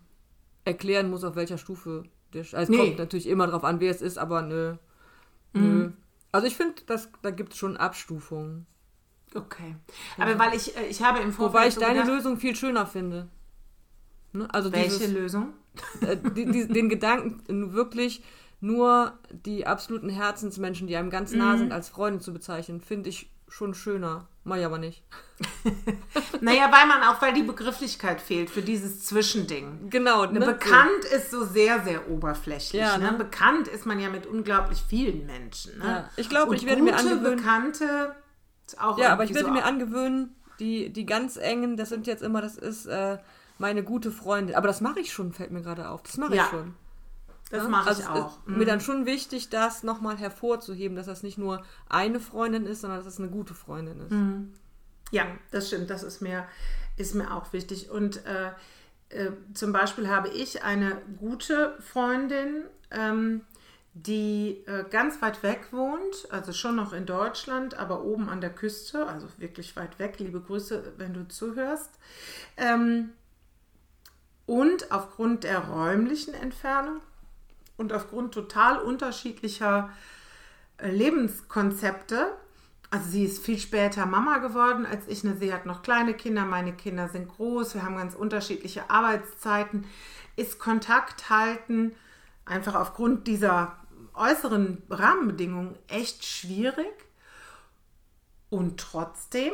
[0.66, 2.42] erklären muss, auf welcher Stufe der.
[2.42, 2.78] Also es Nee.
[2.78, 4.76] kommt natürlich immer drauf an, wer es ist, aber nö.
[5.56, 5.92] Nö.
[6.32, 6.76] Also ich finde,
[7.22, 8.66] da gibt es schon Abstufungen.
[9.34, 9.76] Okay.
[10.18, 12.56] Aber weil ich, äh, ich habe im Vorfeld Wobei ich so deine gedacht, Lösung viel
[12.56, 13.28] schöner finde.
[14.34, 14.48] Ne?
[14.54, 15.54] Also welche dieses, Lösung?
[16.02, 18.24] äh, die, die, den Gedanken, wirklich
[18.62, 21.38] nur die absoluten Herzensmenschen, die einem ganz Mhm.
[21.40, 24.28] nah sind, als Freunde zu bezeichnen, finde ich schon schöner.
[24.46, 25.04] Mach ich aber nicht.
[26.40, 29.90] Naja, weil man auch, weil die Begrifflichkeit fehlt für dieses Zwischending.
[29.90, 30.26] Genau.
[30.26, 30.46] Ne, ne?
[30.46, 32.80] bekannt ist so sehr, sehr oberflächlich.
[32.82, 33.12] Ja, ne?
[33.12, 33.18] ne?
[33.18, 35.80] Bekannt ist man ja mit unglaublich vielen Menschen.
[35.80, 35.86] Ne?
[35.86, 38.16] Ja, ich glaube, ich werde mir gute angewöhnen- Bekannte
[38.80, 42.22] auch Ja, aber ich werde so mir angewöhnen, die, die ganz engen, das sind jetzt
[42.22, 43.18] immer, das ist äh,
[43.58, 44.56] meine gute Freundin.
[44.56, 46.04] Aber das mache ich schon, fällt mir gerade auf.
[46.04, 46.76] Das mache Ja, ich schon.
[47.52, 47.70] Das Ne?
[47.70, 48.38] mache Also ich auch.
[48.48, 52.82] Ist mir dann schon wichtig, das nochmal hervorzuheben, dass das nicht nur eine Freundin ist,
[52.82, 54.12] sondern dass es eine gute Freundin ist.
[54.12, 54.54] Mhm.
[55.12, 55.90] Ja, das stimmt.
[55.90, 56.48] Das ist mir,
[56.98, 57.90] ist mir auch wichtig.
[57.90, 58.52] Und äh,
[59.10, 63.42] äh, zum Beispiel habe ich eine gute Freundin, ähm,
[63.94, 68.50] die äh, ganz weit weg wohnt, also schon noch in Deutschland, aber oben an der
[68.50, 70.16] Küste, also wirklich weit weg.
[70.20, 71.92] Liebe Grüße, wenn du zuhörst.
[72.58, 73.12] Ähm,
[74.48, 77.00] und aufgrund der räumlichen Entfernung
[77.78, 79.90] und aufgrund total unterschiedlicher
[80.78, 82.32] äh, Lebenskonzepte.
[82.90, 85.24] Also sie ist viel später Mama geworden als ich.
[85.24, 85.36] Ne?
[85.40, 89.86] Sie hat noch kleine Kinder, meine Kinder sind groß, wir haben ganz unterschiedliche Arbeitszeiten.
[90.36, 91.94] Ist Kontakt halten
[92.46, 93.76] einfach aufgrund dieser
[94.14, 96.94] äußeren Rahmenbedingungen echt schwierig.
[98.50, 99.52] Und trotzdem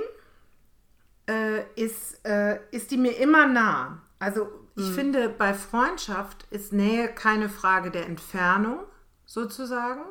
[1.28, 4.02] äh, ist, äh, ist die mir immer nah.
[4.20, 8.80] Also ich finde, bei Freundschaft ist Nähe keine Frage der Entfernung
[9.26, 10.02] sozusagen,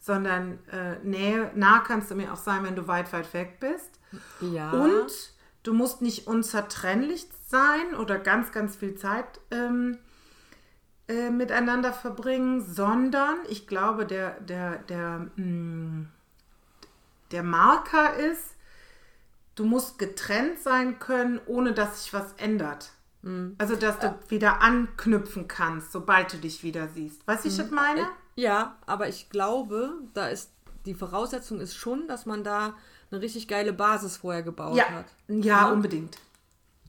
[0.00, 4.00] sondern äh, Nähe, nah kannst du mir auch sein, wenn du weit, weit weg bist.
[4.40, 4.70] Ja.
[4.70, 5.12] Und
[5.62, 9.98] du musst nicht unzertrennlich sein oder ganz, ganz viel Zeit ähm,
[11.08, 16.06] äh, miteinander verbringen, sondern ich glaube, der, der, der, mh,
[17.30, 18.56] der Marker ist,
[19.54, 22.90] du musst getrennt sein können, ohne dass sich was ändert.
[23.58, 27.26] Also, dass du wieder anknüpfen kannst, sobald du dich wieder siehst.
[27.26, 28.06] Weißt du, wie ich das meine?
[28.36, 30.50] Ja, aber ich glaube, da ist
[30.86, 32.74] die Voraussetzung ist schon, dass man da
[33.10, 35.06] eine richtig geile Basis vorher gebaut Ja, hat.
[35.28, 36.18] ja, unbedingt.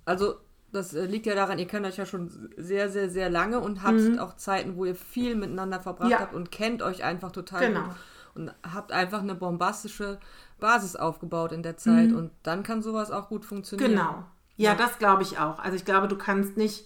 [0.03, 0.35] Also
[0.71, 3.83] das äh, liegt ja daran, ihr kennt euch ja schon sehr, sehr, sehr lange und
[3.83, 6.11] habt auch Zeiten, wo ihr viel miteinander verbracht Mhm.
[6.11, 6.19] Ja.
[6.19, 7.83] habt und kennt euch einfach total Genau.
[7.83, 7.95] gut
[8.35, 10.19] und habt einfach eine bombastische
[10.59, 13.91] Basis aufgebaut in der Zeit und dann kann sowas auch gut funktionieren.
[13.91, 13.95] Mhm.
[13.95, 14.25] Genau.
[14.57, 15.59] Ja, das glaube ich auch.
[15.59, 16.85] Also ich glaube, du kannst nicht,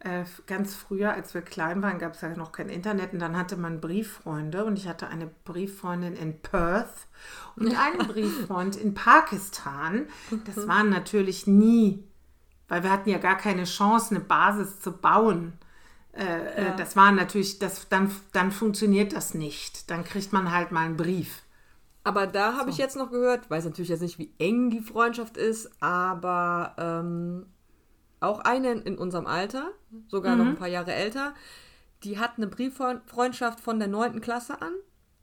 [0.00, 3.36] äh, ganz früher, als wir klein waren, gab es ja noch kein Internet und dann
[3.36, 7.06] hatte man Brieffreunde und ich hatte eine Brieffreundin in Perth
[7.56, 10.06] und einen Brieffreund in Pakistan.
[10.44, 12.04] Das waren natürlich nie,
[12.68, 15.54] weil wir hatten ja gar keine Chance, eine Basis zu bauen.
[16.12, 16.76] Äh, äh, Ja.
[16.76, 19.90] Das war natürlich, das, dann, dann funktioniert das nicht.
[19.90, 21.42] Dann kriegt man halt mal einen Brief.
[22.06, 25.36] Aber da habe ich jetzt noch gehört, weiß natürlich jetzt nicht, wie eng die Freundschaft
[25.36, 27.46] ist, aber ähm,
[28.20, 29.70] auch eine in unserem Alter,
[30.06, 30.38] sogar Mhm.
[30.38, 31.34] noch ein paar Jahre älter,
[32.04, 34.20] die hat eine Brieffreundschaft von der 9.
[34.20, 34.72] Klasse an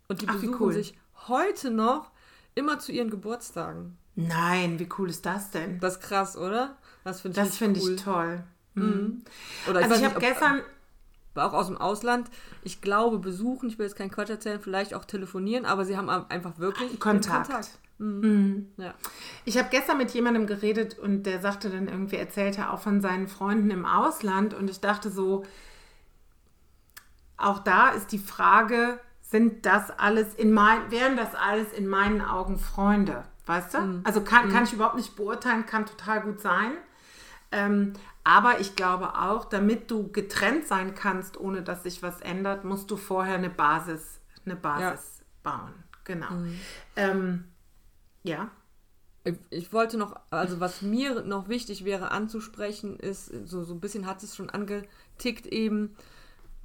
[0.10, 0.74] und die Ach, besuchen cool.
[0.74, 2.12] sich heute noch
[2.56, 3.98] immer zu ihren Geburtstagen.
[4.16, 5.80] Nein, wie cool ist das denn?
[5.80, 6.78] Das ist krass, oder?
[7.06, 7.94] Das finde ich, Das finde cool.
[7.96, 8.44] ich toll.
[8.76, 10.62] Oder ich Also ich nicht, habe gestern,
[11.36, 12.30] auch aus dem Ausland,
[12.64, 16.10] ich glaube, besuchen, ich will jetzt keinen Quatsch erzählen, vielleicht auch telefonieren, aber sie haben
[16.10, 17.50] einfach wirklich Kontakt.
[18.78, 18.94] Ja.
[19.46, 23.28] Ich habe gestern mit jemandem geredet und der sagte dann irgendwie, erzählte auch von seinen
[23.28, 25.44] Freunden im Ausland und ich dachte so,
[27.38, 32.22] auch da ist die Frage, sind das alles in mein, wären das alles in meinen
[32.22, 33.24] Augen Freunde?
[33.46, 34.02] Weißt du?
[34.04, 36.72] Also kann, kann ich überhaupt nicht beurteilen, kann total gut sein.
[37.54, 42.64] Ähm, aber ich glaube auch, damit du getrennt sein kannst, ohne dass sich was ändert,
[42.64, 45.52] musst du vorher eine Basis, eine Basis ja.
[45.52, 45.74] bauen.
[46.04, 46.32] Genau.
[46.32, 46.60] Mhm.
[46.96, 47.44] Ähm,
[48.24, 48.50] ja.
[49.24, 53.80] Ich, ich, wollte noch, also was mir noch wichtig wäre anzusprechen, ist, so, so ein
[53.80, 55.96] bisschen hat es schon angetickt eben,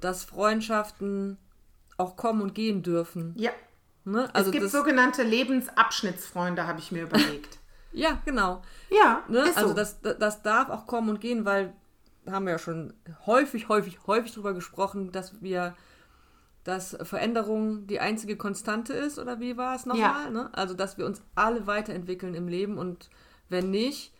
[0.01, 1.37] dass Freundschaften
[1.97, 3.33] auch kommen und gehen dürfen.
[3.37, 3.51] Ja.
[4.05, 4.33] Ne?
[4.33, 7.58] Also es gibt sogenannte Lebensabschnittsfreunde, habe ich mir überlegt.
[7.91, 8.61] Ja, genau.
[8.89, 9.43] Ja, ne?
[9.55, 9.73] also so.
[9.73, 11.73] das, das darf auch kommen und gehen, weil
[12.27, 12.93] haben wir ja schon
[13.25, 15.75] häufig, häufig, häufig darüber gesprochen, dass wir,
[16.63, 20.25] dass Veränderung die einzige Konstante ist, oder wie war es nochmal?
[20.25, 20.29] Ja.
[20.29, 20.49] Ne?
[20.53, 23.09] Also, dass wir uns alle weiterentwickeln im Leben und
[23.49, 24.13] wenn nicht,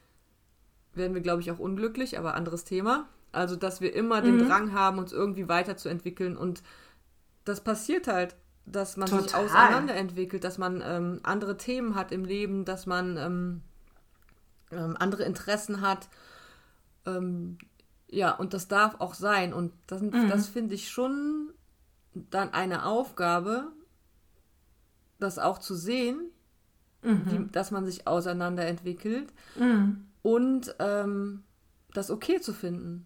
[0.93, 3.07] werden wir, glaube ich, auch unglücklich, aber anderes Thema.
[3.31, 4.47] Also, dass wir immer den mhm.
[4.47, 6.63] Drang haben, uns irgendwie weiterzuentwickeln und
[7.45, 8.35] das passiert halt,
[8.71, 9.23] dass man Total.
[9.23, 13.61] sich auseinanderentwickelt, dass man ähm, andere Themen hat im Leben, dass man ähm,
[14.71, 16.07] ähm, andere Interessen hat.
[17.05, 17.57] Ähm,
[18.07, 19.53] ja, und das darf auch sein.
[19.53, 20.29] Und das, mhm.
[20.29, 21.53] das finde ich schon
[22.13, 23.71] dann eine Aufgabe,
[25.19, 26.31] das auch zu sehen,
[27.01, 27.21] mhm.
[27.25, 30.05] wie, dass man sich auseinanderentwickelt mhm.
[30.21, 31.43] und ähm,
[31.93, 33.05] das okay zu finden.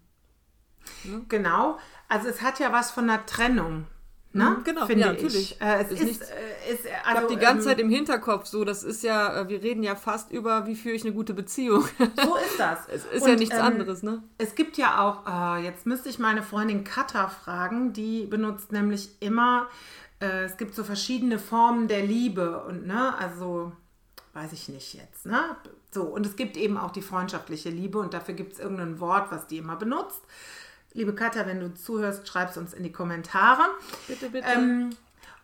[1.04, 1.26] Ne?
[1.30, 1.78] Genau.
[2.10, 3.88] Also es hat ja was von einer Trennung.
[4.36, 4.50] Ne?
[4.50, 5.62] Mhm, genau, Finde ja, natürlich.
[5.62, 7.89] Äh, es ist, ist, nicht, äh, ist, also, ich habe die ganze ähm, Zeit im
[7.89, 11.13] Hinterkopf so, das ist ja, äh, wir reden ja fast über, wie führe ich eine
[11.13, 11.84] gute Beziehung.
[12.24, 12.80] So ist das.
[12.88, 14.24] es ist Und, ja nichts ähm, anderes, ne?
[14.39, 19.10] Es gibt ja auch, äh, jetzt müsste ich meine Freundin Katha fragen, die benutzt nämlich
[19.19, 19.67] immer,
[20.19, 23.72] äh, es gibt so verschiedene Formen der Liebe und, ne, also,
[24.34, 25.41] weiß ich nicht jetzt, ne?
[25.91, 29.32] So, und es gibt eben auch die freundschaftliche Liebe und dafür gibt es irgendein Wort,
[29.32, 30.22] was die immer benutzt.
[30.94, 33.64] Liebe Katja, wenn du zuhörst, schreib es uns in die Kommentare.
[34.08, 34.48] Bitte, bitte.
[34.48, 34.92] Ähm,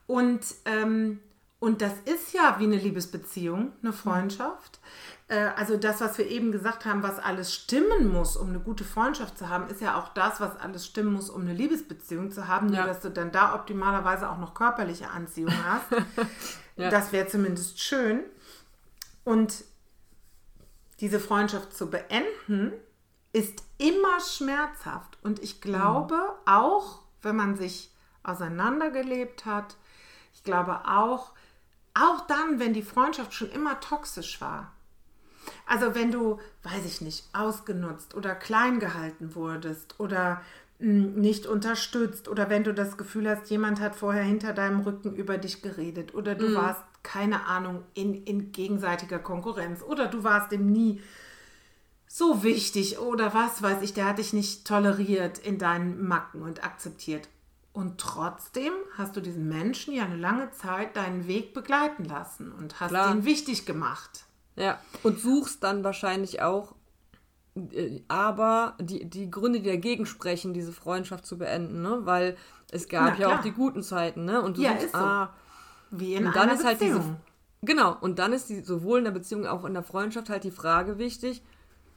[0.07, 1.19] und, ähm,
[1.59, 4.79] und das ist ja wie eine Liebesbeziehung, eine Freundschaft.
[5.27, 5.35] Mhm.
[5.35, 8.83] Äh, also das, was wir eben gesagt haben, was alles stimmen muss, um eine gute
[8.83, 12.47] Freundschaft zu haben, ist ja auch das, was alles stimmen muss, um eine Liebesbeziehung zu
[12.47, 12.73] haben.
[12.73, 12.79] Ja.
[12.79, 15.91] Nur, dass du dann da optimalerweise auch noch körperliche Anziehung hast.
[16.75, 16.89] ja.
[16.89, 18.21] Das wäre zumindest schön.
[19.23, 19.63] Und
[20.99, 22.73] diese Freundschaft zu beenden,
[23.33, 25.17] ist immer schmerzhaft.
[25.23, 26.47] Und ich glaube mhm.
[26.47, 27.91] auch, wenn man sich
[28.23, 29.75] auseinandergelebt hat,
[30.33, 31.31] ich glaube auch,
[31.93, 34.71] auch dann, wenn die Freundschaft schon immer toxisch war.
[35.65, 40.41] Also wenn du, weiß ich nicht, ausgenutzt oder klein gehalten wurdest oder
[40.79, 45.15] hm, nicht unterstützt oder wenn du das Gefühl hast, jemand hat vorher hinter deinem Rücken
[45.15, 46.55] über dich geredet oder du mhm.
[46.55, 51.01] warst, keine Ahnung, in, in gegenseitiger Konkurrenz oder du warst dem nie
[52.11, 56.63] so wichtig oder was weiß ich, der hat dich nicht toleriert in deinen Macken und
[56.63, 57.29] akzeptiert.
[57.71, 62.79] Und trotzdem hast du diesen Menschen ja eine lange Zeit deinen Weg begleiten lassen und
[62.79, 63.13] hast Klar.
[63.13, 64.25] ihn wichtig gemacht.
[64.55, 66.73] Ja, und suchst dann wahrscheinlich auch,
[67.55, 71.99] äh, aber die, die Gründe, die dagegen sprechen, diese Freundschaft zu beenden, ne?
[72.03, 72.35] weil
[72.71, 74.41] es gab ja auch die guten Zeiten, ne?
[74.41, 75.33] Und du ja, suchst, ah,
[75.89, 75.99] so.
[75.99, 77.01] wie in und dann einer ist halt Beziehung.
[77.01, 77.15] diese
[77.61, 80.43] Genau, und dann ist die, sowohl in der Beziehung als auch in der Freundschaft halt
[80.43, 81.43] die Frage wichtig,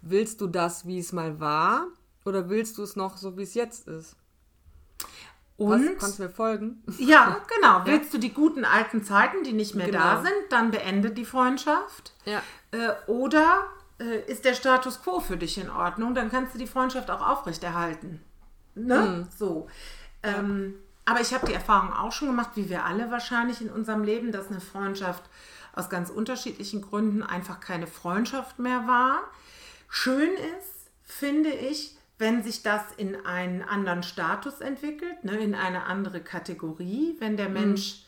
[0.02, 1.86] willst du das, wie es mal war,
[2.24, 4.16] oder willst du es noch so, wie es jetzt ist?
[5.56, 6.82] Und Was, kannst du mir folgen?
[6.98, 7.82] Ja, genau.
[7.84, 9.98] Willst du die guten alten Zeiten, die nicht mehr genau.
[9.98, 12.12] da sind, dann beende die Freundschaft.
[12.24, 12.42] Ja.
[12.70, 13.66] Äh, oder
[14.00, 16.14] äh, ist der Status quo für dich in Ordnung?
[16.14, 18.20] Dann kannst du die Freundschaft auch aufrechterhalten.
[18.74, 19.00] Ne?
[19.00, 19.28] Mhm.
[19.36, 19.68] So.
[20.22, 24.04] Ähm, aber ich habe die Erfahrung auch schon gemacht, wie wir alle wahrscheinlich in unserem
[24.04, 25.22] Leben, dass eine Freundschaft
[25.74, 29.20] aus ganz unterschiedlichen Gründen einfach keine Freundschaft mehr war.
[29.94, 35.84] Schön ist, finde ich, wenn sich das in einen anderen Status entwickelt, ne, in eine
[35.84, 37.54] andere Kategorie, wenn der mhm.
[37.54, 38.06] Mensch,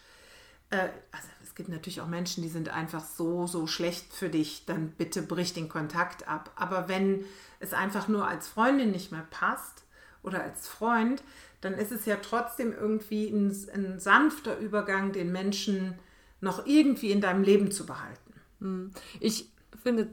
[0.70, 0.78] mhm.
[0.78, 4.64] äh, also es gibt natürlich auch Menschen, die sind einfach so, so schlecht für dich,
[4.64, 6.52] dann bitte brich den Kontakt ab.
[6.56, 7.26] Aber wenn
[7.60, 9.82] es einfach nur als Freundin nicht mehr passt
[10.22, 11.22] oder als Freund,
[11.60, 15.98] dann ist es ja trotzdem irgendwie ein, ein sanfter Übergang, den Menschen
[16.40, 18.32] noch irgendwie in deinem Leben zu behalten.
[18.60, 18.90] Mhm.
[19.20, 20.08] Ich finde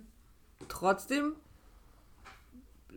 [0.68, 1.38] trotzdem,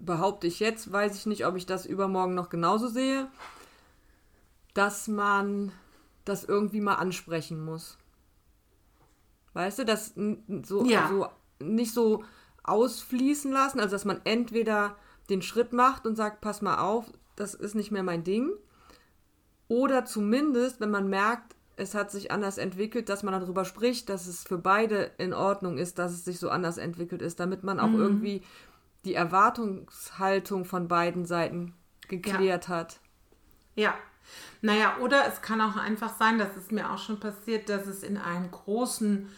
[0.00, 3.28] behaupte ich jetzt, weiß ich nicht, ob ich das übermorgen noch genauso sehe,
[4.74, 5.72] dass man
[6.24, 7.98] das irgendwie mal ansprechen muss.
[9.52, 10.14] Weißt du, das
[10.64, 11.08] so, ja.
[11.08, 11.26] so
[11.64, 12.24] nicht so
[12.64, 14.96] ausfließen lassen, also dass man entweder
[15.30, 18.50] den Schritt macht und sagt, pass mal auf, das ist nicht mehr mein Ding.
[19.68, 24.26] Oder zumindest, wenn man merkt, es hat sich anders entwickelt, dass man darüber spricht, dass
[24.26, 27.80] es für beide in Ordnung ist, dass es sich so anders entwickelt ist, damit man
[27.80, 28.00] auch mhm.
[28.00, 28.42] irgendwie
[29.04, 31.74] die Erwartungshaltung von beiden Seiten
[32.08, 32.74] geklärt ja.
[32.74, 33.00] hat.
[33.74, 33.94] Ja.
[34.62, 38.02] Naja, oder es kann auch einfach sein, das ist mir auch schon passiert, dass es
[38.02, 39.28] in einem großen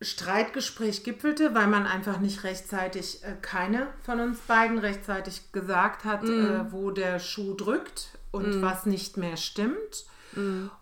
[0.00, 6.24] Streitgespräch gipfelte, weil man einfach nicht rechtzeitig, äh, keine von uns beiden rechtzeitig gesagt hat,
[6.24, 10.06] äh, wo der Schuh drückt und was nicht mehr stimmt.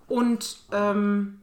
[0.09, 1.43] Und ähm,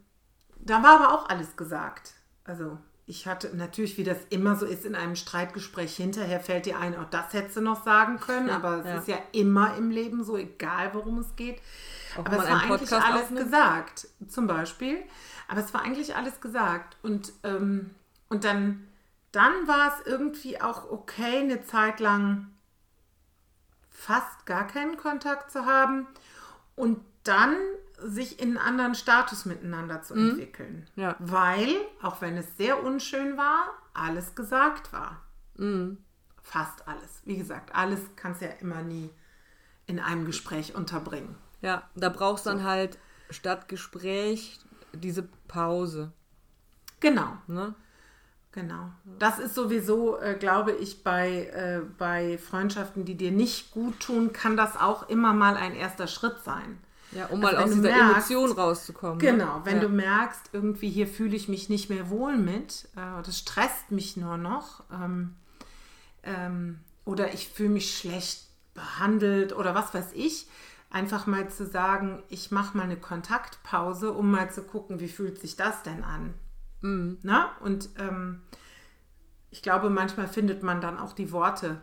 [0.60, 2.14] da war aber auch alles gesagt.
[2.44, 6.80] Also ich hatte natürlich, wie das immer so ist in einem Streitgespräch, hinterher fällt dir
[6.80, 8.98] ein, auch das hättest du noch sagen können, aber es ja.
[8.98, 11.62] ist ja immer im Leben so, egal worum es geht.
[12.16, 13.46] Auch aber es war eigentlich Podcast alles aufnimmt?
[13.46, 15.04] gesagt, zum Beispiel.
[15.48, 16.98] Aber es war eigentlich alles gesagt.
[17.02, 17.92] Und, ähm,
[18.30, 18.88] und dann,
[19.32, 22.48] dann war es irgendwie auch okay, eine Zeit lang
[23.90, 26.08] fast gar keinen Kontakt zu haben
[26.76, 27.56] und dann
[28.04, 30.88] sich in einen anderen Status miteinander zu entwickeln.
[30.96, 31.16] Ja.
[31.20, 35.22] Weil, auch wenn es sehr unschön war, alles gesagt war.
[36.42, 37.22] Fast alles.
[37.26, 39.10] Wie gesagt, alles kannst du ja immer nie
[39.86, 41.36] in einem Gespräch unterbringen.
[41.62, 42.98] Ja, da brauchst du dann halt
[43.30, 44.60] statt Gespräch
[44.94, 46.12] diese Pause.
[47.00, 47.38] Genau.
[47.48, 47.76] Ne?
[48.52, 48.92] Genau.
[49.20, 54.34] Das ist sowieso, äh, glaube ich, bei, äh, bei Freundschaften, die dir nicht gut tun,
[54.34, 56.80] kann das auch immer mal ein erster Schritt sein.
[57.12, 59.18] Ja, um mal Also aus dieser merkst- Emotion rauszukommen.
[59.18, 59.24] ne?
[59.32, 59.82] Genau, wenn ja.
[59.82, 64.16] du merkst, irgendwie hier fühle ich mich nicht mehr wohl mit, äh, das stresst mich
[64.18, 65.36] nur noch, ähm,
[66.24, 70.48] ähm, oder ich fühle mich schlecht behandelt oder was weiß ich,
[70.90, 75.40] einfach mal zu sagen, ich mache mal eine Kontaktpause, um mal zu gucken, wie fühlt
[75.40, 76.34] sich das denn an.
[76.82, 77.52] Na?
[77.60, 78.42] Und ähm,
[79.52, 81.80] ich glaube, manchmal findet man dann auch die Worte,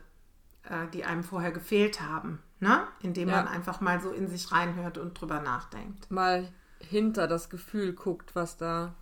[0.64, 2.87] äh, die einem vorher gefehlt haben, ne?
[3.03, 3.37] indem Ja.
[3.37, 6.11] man einfach mal so in sich reinhört und drüber nachdenkt.
[6.11, 6.49] Mal
[6.81, 8.94] hinter das Gefühl guckt, was da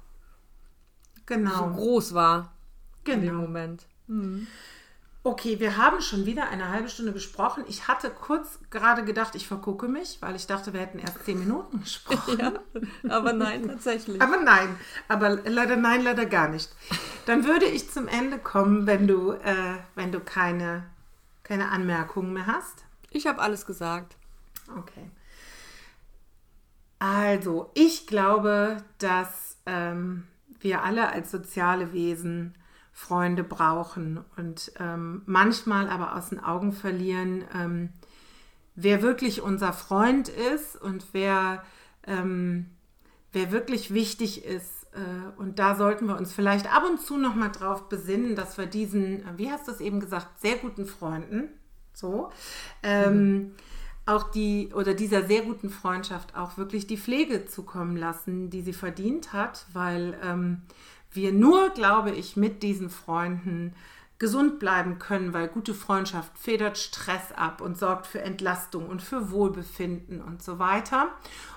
[1.16, 1.70] so Genau.
[1.70, 2.52] groß war
[3.04, 3.40] in dem genau.
[3.42, 3.86] Moment.
[5.24, 7.64] Okay, wir haben schon wieder eine halbe Stunde gesprochen.
[7.66, 11.40] Ich hatte kurz gerade gedacht, ich vergucke mich, weil ich dachte, wir hätten erst zehn
[11.40, 12.38] Minuten gesprochen.
[12.38, 12.52] Ja,
[13.08, 14.22] aber nein, tatsächlich.
[14.22, 14.76] Aber nein,
[15.08, 16.70] aber leider nein, leider gar nicht.
[17.26, 20.84] Dann würde ich zum Ende kommen, wenn du, äh, wenn du keine,
[21.42, 22.84] keine Anmerkungen mehr hast.
[23.16, 24.16] Ich habe alles gesagt.
[24.76, 25.10] Okay.
[26.98, 30.24] Also, ich glaube, dass ähm,
[30.60, 32.54] wir alle als soziale Wesen
[32.92, 37.90] Freunde brauchen und ähm, manchmal aber aus den Augen verlieren, ähm,
[38.74, 41.62] wer wirklich unser Freund ist und wer,
[42.06, 42.70] ähm,
[43.32, 44.86] wer wirklich wichtig ist.
[44.94, 48.56] Äh, und da sollten wir uns vielleicht ab und zu noch mal drauf besinnen, dass
[48.56, 51.50] wir diesen, äh, wie hast du es eben gesagt, sehr guten Freunden,
[51.96, 52.30] so,
[52.82, 53.54] ähm,
[54.04, 58.72] auch die oder dieser sehr guten Freundschaft auch wirklich die Pflege zukommen lassen, die sie
[58.72, 60.62] verdient hat, weil ähm,
[61.10, 63.74] wir nur, glaube ich, mit diesen Freunden
[64.18, 69.30] gesund bleiben können, weil gute Freundschaft federt Stress ab und sorgt für Entlastung und für
[69.30, 71.08] Wohlbefinden und so weiter.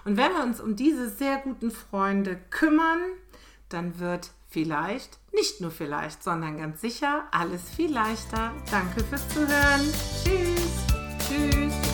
[0.04, 3.00] Und wenn wir uns um diese sehr guten Freunde kümmern,
[3.70, 8.52] dann wird vielleicht, nicht nur vielleicht, sondern ganz sicher alles viel leichter.
[8.72, 9.94] Danke fürs Zuhören.
[10.24, 10.70] Tschüss.
[11.28, 11.89] Tschüss.